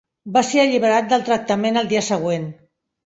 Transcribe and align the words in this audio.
Va 0.37 0.41
ser 0.51 0.61
alliberat 0.61 1.11
del 1.11 1.27
tractament 1.27 1.77
al 1.83 1.93
dia 1.93 2.05
següent. 2.11 2.53